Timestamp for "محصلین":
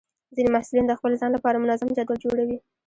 0.55-0.85